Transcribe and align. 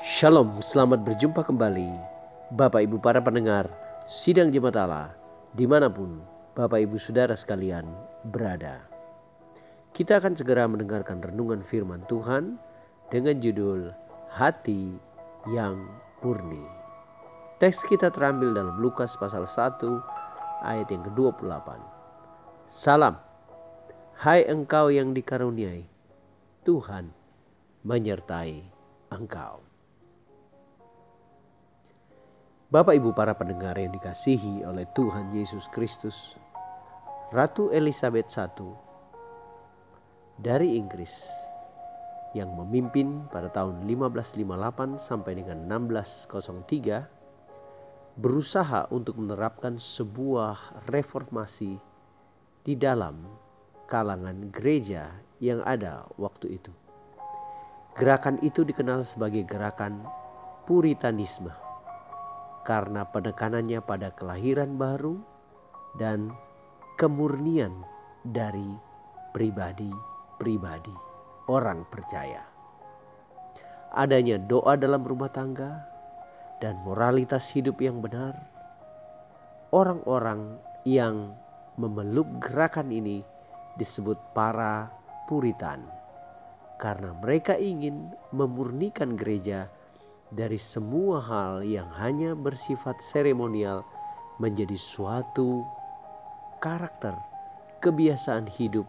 Shalom, 0.00 0.64
selamat 0.64 1.04
berjumpa 1.04 1.44
kembali. 1.44 1.92
Bapak 2.56 2.88
Ibu 2.88 3.04
para 3.04 3.20
pendengar 3.20 3.68
Sidang 4.08 4.48
Jemaat 4.48 4.80
Allah 4.80 5.12
Di 5.52 5.68
mana 5.68 5.92
pun 5.92 6.24
Bapak 6.56 6.80
Ibu 6.88 6.96
Saudara 6.96 7.36
sekalian 7.36 7.84
berada. 8.24 8.80
Kita 9.92 10.16
akan 10.16 10.40
segera 10.40 10.64
mendengarkan 10.64 11.20
renungan 11.20 11.60
firman 11.60 12.00
Tuhan 12.08 12.56
Dengan 13.12 13.44
judul 13.44 13.92
Hati 14.32 14.88
yang 15.52 15.84
Murni. 16.24 16.64
Teks 17.60 17.84
kita 17.84 18.08
terambil 18.08 18.56
dalam 18.56 18.80
Lukas 18.80 19.20
pasal 19.20 19.44
1 19.44 19.84
ayat 20.64 20.88
yang 20.88 21.04
ke-28 21.12 21.68
Salam 22.64 23.20
Hai 24.16 24.48
engkau 24.48 24.88
yang 24.88 25.12
dikaruniai 25.12 25.84
Tuhan 26.64 27.12
menyertai 27.84 28.64
engkau 29.12 29.69
Bapak 32.70 33.02
Ibu 33.02 33.10
para 33.18 33.34
pendengar 33.34 33.74
yang 33.82 33.90
dikasihi 33.90 34.62
oleh 34.62 34.86
Tuhan 34.94 35.34
Yesus 35.34 35.66
Kristus, 35.74 36.38
Ratu 37.34 37.74
Elizabeth 37.74 38.30
I 38.30 38.46
dari 40.38 40.78
Inggris 40.78 41.26
yang 42.30 42.54
memimpin 42.54 43.26
pada 43.26 43.50
tahun 43.50 43.90
1558 43.90 45.02
sampai 45.02 45.32
dengan 45.34 45.66
1603 45.66 48.14
berusaha 48.14 48.86
untuk 48.94 49.18
menerapkan 49.18 49.74
sebuah 49.74 50.86
reformasi 50.86 51.74
di 52.62 52.74
dalam 52.78 53.26
kalangan 53.90 54.46
gereja 54.54 55.10
yang 55.42 55.58
ada 55.66 56.06
waktu 56.14 56.54
itu. 56.54 56.70
Gerakan 57.98 58.38
itu 58.46 58.62
dikenal 58.62 59.02
sebagai 59.02 59.42
gerakan 59.42 60.06
Puritanisme 60.70 61.69
karena 62.62 63.08
penekanannya 63.08 63.80
pada 63.80 64.12
kelahiran 64.12 64.76
baru 64.76 65.16
dan 65.96 66.30
kemurnian 67.00 67.72
dari 68.22 68.76
pribadi-pribadi 69.32 70.94
orang 71.48 71.88
percaya. 71.88 72.44
Adanya 73.90 74.38
doa 74.38 74.78
dalam 74.78 75.02
rumah 75.02 75.32
tangga 75.32 75.82
dan 76.62 76.78
moralitas 76.86 77.50
hidup 77.56 77.80
yang 77.82 77.98
benar. 77.98 78.38
Orang-orang 79.74 80.58
yang 80.86 81.34
memeluk 81.78 82.26
gerakan 82.38 82.90
ini 82.92 83.22
disebut 83.78 84.18
para 84.34 84.90
Puritan 85.30 86.00
karena 86.80 87.12
mereka 87.12 87.60
ingin 87.60 88.16
memurnikan 88.32 89.14
gereja 89.14 89.68
dari 90.30 90.62
semua 90.62 91.18
hal 91.18 91.66
yang 91.66 91.90
hanya 91.98 92.38
bersifat 92.38 93.02
seremonial 93.02 93.82
menjadi 94.38 94.78
suatu 94.78 95.66
karakter, 96.62 97.18
kebiasaan 97.82 98.46
hidup 98.46 98.86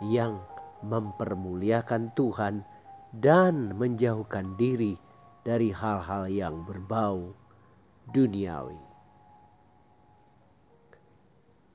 yang 0.00 0.40
mempermuliakan 0.80 2.16
Tuhan 2.16 2.64
dan 3.12 3.76
menjauhkan 3.76 4.56
diri 4.56 4.96
dari 5.44 5.70
hal-hal 5.70 6.28
yang 6.32 6.64
berbau 6.64 7.36
duniawi. 8.08 8.80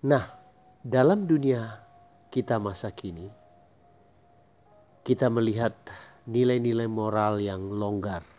Nah, 0.03 0.25
dalam 0.83 1.29
dunia 1.29 1.79
kita 2.33 2.59
masa 2.59 2.91
kini, 2.91 3.29
kita 5.05 5.29
melihat 5.29 5.77
nilai-nilai 6.27 6.89
moral 6.91 7.39
yang 7.39 7.71
longgar 7.71 8.32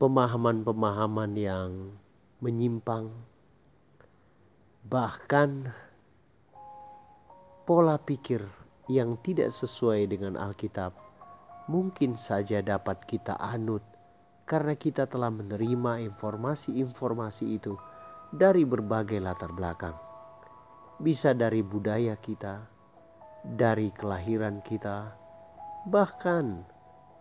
pemahaman-pemahaman 0.00 1.36
yang 1.36 1.92
menyimpang, 2.40 3.12
bahkan 4.80 5.76
pola 7.68 8.00
pikir 8.00 8.40
yang 8.88 9.20
tidak 9.20 9.52
sesuai 9.52 10.08
dengan 10.08 10.40
Alkitab 10.40 10.96
mungkin 11.68 12.16
saja 12.16 12.64
dapat 12.64 13.04
kita 13.04 13.36
anut 13.36 13.84
karena 14.48 14.72
kita 14.72 15.04
telah 15.04 15.28
menerima 15.28 16.00
informasi-informasi 16.08 17.44
itu 17.52 17.76
dari 18.32 18.64
berbagai 18.64 19.20
latar 19.20 19.52
belakang. 19.52 20.00
Bisa 20.96 21.36
dari 21.36 21.60
budaya 21.60 22.16
kita, 22.16 22.64
dari 23.44 23.92
kelahiran 23.92 24.64
kita, 24.64 25.12
bahkan 25.84 26.64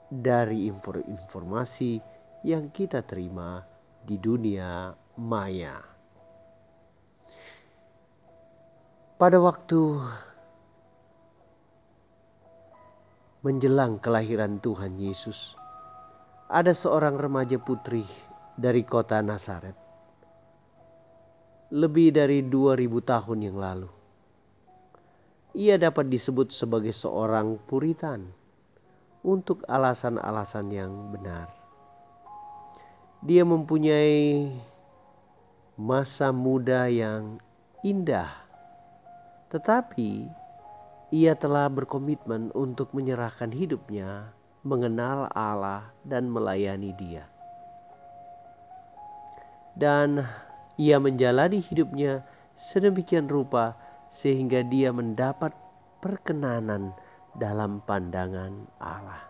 dari 0.07 0.71
informasi 0.71 2.18
yang 2.43 2.71
kita 2.71 3.03
terima 3.03 3.67
di 3.99 4.15
dunia 4.15 4.95
maya. 5.19 5.75
Pada 9.19 9.35
waktu 9.43 9.99
menjelang 13.43 13.99
kelahiran 13.99 14.63
Tuhan 14.63 14.95
Yesus, 14.95 15.59
ada 16.47 16.71
seorang 16.71 17.19
remaja 17.19 17.59
putri 17.59 18.07
dari 18.55 18.87
kota 18.87 19.19
Nazaret. 19.19 19.75
Lebih 21.75 22.15
dari 22.15 22.47
2000 22.47 23.03
tahun 23.03 23.39
yang 23.43 23.57
lalu. 23.59 23.91
Ia 25.59 25.75
dapat 25.75 26.07
disebut 26.07 26.55
sebagai 26.55 26.95
seorang 26.95 27.59
puritan 27.67 28.31
untuk 29.27 29.67
alasan-alasan 29.67 30.71
yang 30.71 31.11
benar. 31.11 31.58
Dia 33.19 33.43
mempunyai 33.43 34.47
masa 35.75 36.31
muda 36.31 36.87
yang 36.87 37.43
indah, 37.83 38.31
tetapi 39.51 40.27
ia 41.11 41.35
telah 41.35 41.67
berkomitmen 41.67 42.51
untuk 42.55 42.95
menyerahkan 42.95 43.51
hidupnya, 43.51 44.31
mengenal 44.63 45.27
Allah, 45.35 45.91
dan 46.07 46.31
melayani 46.31 46.95
Dia. 46.95 47.27
Dan 49.75 50.23
ia 50.79 50.95
menjalani 50.99 51.59
hidupnya 51.59 52.23
sedemikian 52.55 53.27
rupa 53.27 53.75
sehingga 54.07 54.63
dia 54.63 54.95
mendapat 54.95 55.51
perkenanan 55.99 56.95
dalam 57.35 57.83
pandangan 57.83 58.67
Allah. 58.79 59.28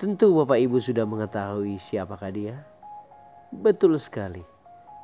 Tentu 0.00 0.32
Bapak 0.32 0.56
Ibu 0.56 0.80
sudah 0.80 1.04
mengetahui 1.04 1.76
siapakah 1.76 2.32
dia? 2.32 2.64
Betul 3.52 4.00
sekali. 4.00 4.40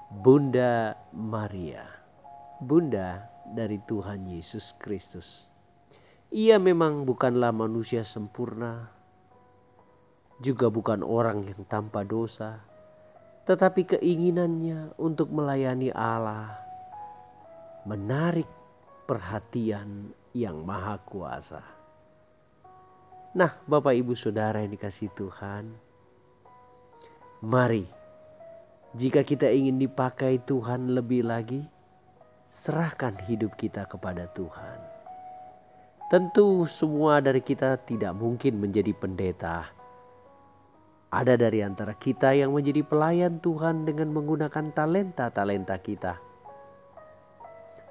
Bunda 0.09 0.97
Maria. 1.13 1.85
Bunda 2.65 3.29
dari 3.45 3.77
Tuhan 3.77 4.25
Yesus 4.25 4.73
Kristus. 4.81 5.53
Ia 6.33 6.57
memang 6.57 7.05
bukanlah 7.05 7.53
manusia 7.53 8.09
sempurna, 8.09 8.89
juga 10.41 10.73
bukan 10.73 11.05
orang 11.05 11.45
yang 11.45 11.69
tanpa 11.69 12.01
dosa, 12.01 12.65
tetapi 13.45 14.01
keinginannya 14.01 14.97
untuk 14.97 15.29
melayani 15.29 15.93
Allah 15.93 16.57
menarik 17.85 18.49
perhatian 19.05 20.17
yang 20.33 20.65
maha 20.65 20.97
kuasa. 21.05 21.76
Nah, 23.37 23.53
Bapak 23.69 23.93
Ibu 23.93 24.17
Saudara 24.17 24.65
yang 24.65 24.73
dikasih 24.73 25.13
Tuhan, 25.13 25.69
mari 27.45 27.85
jika 28.97 29.21
kita 29.21 29.53
ingin 29.53 29.77
dipakai 29.77 30.41
Tuhan 30.41 30.97
lebih 30.97 31.29
lagi, 31.29 31.61
serahkan 32.49 33.13
hidup 33.29 33.53
kita 33.61 33.85
kepada 33.93 34.25
Tuhan. 34.33 34.81
Tentu 36.09 36.65
semua 36.65 37.21
dari 37.21 37.45
kita 37.45 37.77
tidak 37.85 38.17
mungkin 38.17 38.57
menjadi 38.57 38.97
pendeta. 38.97 39.69
Ada 41.13 41.37
dari 41.37 41.61
antara 41.61 41.93
kita 41.93 42.33
yang 42.33 42.57
menjadi 42.57 42.89
pelayan 42.89 43.37
Tuhan 43.45 43.85
dengan 43.85 44.17
menggunakan 44.17 44.73
talenta-talenta 44.73 45.77
kita. 45.85 46.17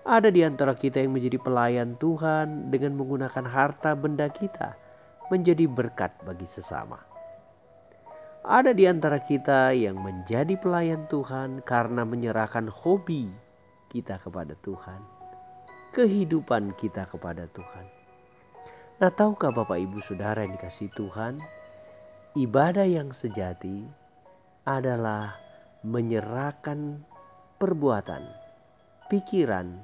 Ada 0.10 0.34
di 0.34 0.42
antara 0.42 0.74
kita 0.74 1.06
yang 1.06 1.14
menjadi 1.14 1.38
pelayan 1.38 2.02
Tuhan 2.02 2.74
dengan 2.74 2.98
menggunakan 2.98 3.46
harta 3.46 3.94
benda 3.94 4.26
kita 4.34 4.85
menjadi 5.30 5.66
berkat 5.66 6.14
bagi 6.22 6.46
sesama. 6.46 7.02
Ada 8.46 8.78
di 8.78 8.86
antara 8.86 9.18
kita 9.18 9.74
yang 9.74 9.98
menjadi 9.98 10.54
pelayan 10.62 11.10
Tuhan 11.10 11.66
karena 11.66 12.06
menyerahkan 12.06 12.70
hobi 12.70 13.34
kita 13.90 14.22
kepada 14.22 14.54
Tuhan, 14.62 15.02
kehidupan 15.98 16.78
kita 16.78 17.10
kepada 17.10 17.50
Tuhan. 17.50 17.86
Nah, 19.02 19.10
tahukah 19.10 19.50
Bapak 19.50 19.82
Ibu 19.82 19.98
Saudara 19.98 20.46
yang 20.46 20.54
dikasih 20.56 20.94
Tuhan, 20.94 21.42
ibadah 22.38 22.86
yang 22.86 23.10
sejati 23.10 23.82
adalah 24.62 25.42
menyerahkan 25.82 27.02
perbuatan, 27.58 28.24
pikiran, 29.10 29.82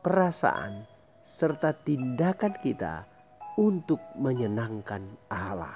perasaan, 0.00 0.88
serta 1.20 1.76
tindakan 1.76 2.56
kita 2.64 3.17
untuk 3.58 3.98
menyenangkan 4.14 5.02
Allah. 5.26 5.74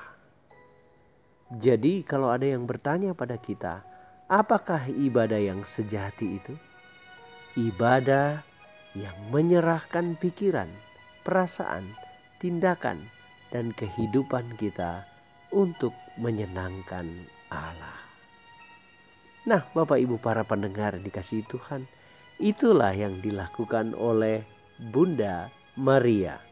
Jadi, 1.51 2.07
kalau 2.07 2.31
ada 2.31 2.47
yang 2.47 2.63
bertanya 2.63 3.11
pada 3.11 3.35
kita, 3.35 3.83
apakah 4.31 4.87
ibadah 4.87 5.43
yang 5.43 5.67
sejati 5.67 6.39
itu? 6.39 6.55
Ibadah 7.59 8.47
yang 8.95 9.19
menyerahkan 9.35 10.15
pikiran, 10.15 10.71
perasaan, 11.27 11.91
tindakan, 12.39 13.11
dan 13.51 13.75
kehidupan 13.75 14.57
kita 14.57 15.05
untuk 15.51 15.93
menyenangkan 16.17 17.29
Allah. 17.51 17.99
Nah, 19.43 19.67
Bapak 19.75 19.99
Ibu 19.99 20.23
para 20.23 20.47
pendengar 20.47 20.97
dikasih 21.03 21.45
Tuhan, 21.51 21.91
itulah 22.39 22.95
yang 22.95 23.19
dilakukan 23.19 23.93
oleh 23.93 24.47
Bunda 24.79 25.51
Maria. 25.77 26.52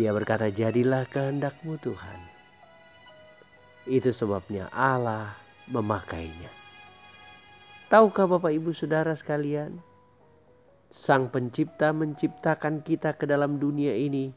Dia 0.00 0.16
berkata, 0.16 0.48
"Jadilah 0.48 1.04
kehendakmu, 1.04 1.76
Tuhan." 1.76 2.20
Itu 3.84 4.16
sebabnya 4.16 4.72
Allah 4.72 5.36
memakainya. 5.68 6.48
Tahukah 7.92 8.24
Bapak 8.24 8.48
Ibu 8.48 8.72
Saudara 8.72 9.12
sekalian, 9.12 9.76
Sang 10.88 11.28
Pencipta 11.28 11.92
menciptakan 11.92 12.80
kita 12.80 13.12
ke 13.12 13.28
dalam 13.28 13.60
dunia 13.60 13.92
ini 13.92 14.32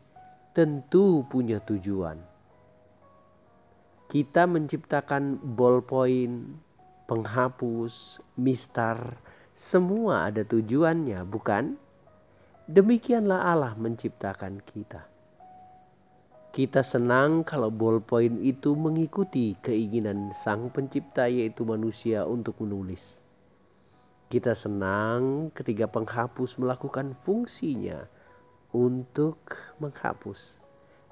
tentu 0.52 1.24
punya 1.32 1.64
tujuan. 1.64 2.20
Kita 4.12 4.44
menciptakan 4.44 5.40
ballpoint, 5.40 6.60
penghapus, 7.08 8.20
mistar, 8.36 9.16
semua 9.56 10.28
ada 10.28 10.44
tujuannya, 10.44 11.24
bukan? 11.24 11.80
Demikianlah 12.68 13.48
Allah 13.48 13.80
menciptakan 13.80 14.60
kita. 14.60 15.13
Kita 16.54 16.86
senang 16.86 17.42
kalau 17.42 17.74
ballpoint 17.74 18.38
itu 18.46 18.78
mengikuti 18.78 19.58
keinginan 19.58 20.30
sang 20.38 20.70
pencipta 20.70 21.26
yaitu 21.26 21.66
manusia 21.66 22.30
untuk 22.30 22.62
menulis. 22.62 23.18
Kita 24.30 24.54
senang 24.54 25.50
ketika 25.50 25.90
penghapus 25.90 26.62
melakukan 26.62 27.18
fungsinya 27.18 28.06
untuk 28.70 29.50
menghapus. 29.82 30.62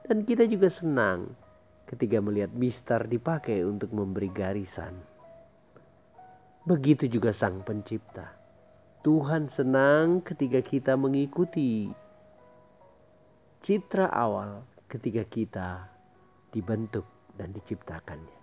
Dan 0.05 0.29
kita 0.29 0.45
juga 0.45 0.69
senang 0.69 1.33
ketika 1.89 2.21
melihat 2.21 2.53
mistar 2.53 3.09
dipakai 3.09 3.65
untuk 3.65 3.97
memberi 3.97 4.29
garisan. 4.29 4.93
Begitu 6.69 7.09
juga 7.09 7.33
sang 7.33 7.65
pencipta. 7.65 8.29
Tuhan 9.01 9.49
senang 9.49 10.21
ketika 10.21 10.61
kita 10.61 10.93
mengikuti 10.93 11.89
citra 13.57 14.05
awal 14.05 14.69
ketika 14.91 15.23
kita 15.23 15.69
dibentuk 16.51 17.07
dan 17.39 17.55
diciptakannya. 17.55 18.39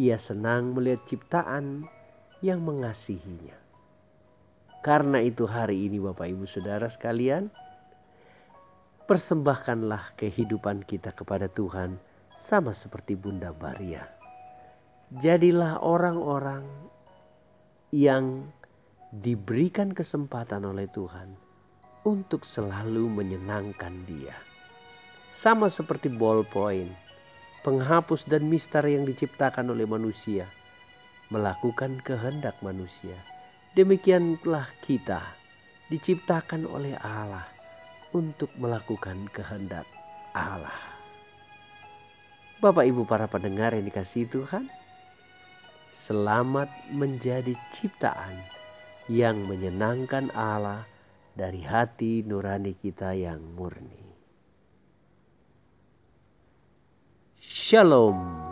Ia 0.00 0.16
senang 0.16 0.72
melihat 0.72 1.04
ciptaan 1.04 1.84
yang 2.40 2.64
mengasihinya. 2.64 3.56
Karena 4.80 5.20
itu 5.20 5.44
hari 5.44 5.92
ini 5.92 6.00
Bapak 6.00 6.24
Ibu 6.24 6.48
Saudara 6.48 6.88
sekalian, 6.88 7.52
persembahkanlah 9.04 10.16
kehidupan 10.16 10.88
kita 10.88 11.12
kepada 11.12 11.52
Tuhan 11.52 12.00
sama 12.32 12.72
seperti 12.72 13.12
Bunda 13.12 13.52
Maria. 13.52 14.08
Jadilah 15.12 15.84
orang-orang 15.84 16.64
yang 17.92 18.52
diberikan 19.12 19.92
kesempatan 19.92 20.64
oleh 20.64 20.88
Tuhan 20.90 21.34
untuk 22.06 22.46
selalu 22.46 23.10
menyenangkan 23.10 24.06
Dia. 24.06 24.45
Sama 25.28 25.68
seperti 25.68 26.08
ballpoint, 26.08 26.90
penghapus 27.66 28.30
dan 28.30 28.46
mistar 28.46 28.86
yang 28.86 29.02
diciptakan 29.02 29.74
oleh 29.74 29.84
manusia, 29.84 30.46
melakukan 31.28 31.98
kehendak 32.00 32.54
manusia. 32.62 33.18
Demikianlah 33.74 34.70
kita 34.80 35.36
diciptakan 35.90 36.64
oleh 36.64 36.94
Allah 37.02 37.44
untuk 38.14 38.48
melakukan 38.56 39.28
kehendak 39.34 39.84
Allah. 40.32 40.96
Bapak 42.56 42.88
Ibu 42.88 43.04
para 43.04 43.28
pendengar 43.28 43.76
yang 43.76 43.84
dikasih 43.84 44.32
Tuhan, 44.32 44.72
selamat 45.92 46.72
menjadi 46.88 47.52
ciptaan 47.68 48.40
yang 49.12 49.44
menyenangkan 49.44 50.32
Allah 50.32 50.88
dari 51.36 51.60
hati 51.60 52.24
nurani 52.24 52.72
kita 52.72 53.12
yang 53.12 53.44
murni. 53.54 54.05
Shalom. 57.66 58.45